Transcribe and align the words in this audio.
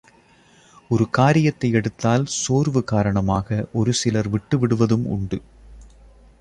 ஒரு 0.89 1.09
காரியத்தை 1.09 1.69
எடுத்தால் 1.71 2.25
சோர்வு 2.25 2.83
காரணமாக 2.83 3.67
ஒரு 3.73 3.93
சிலர் 3.93 4.29
விட்டுவிடுவதும் 4.29 5.05
உண்டு. 5.07 5.41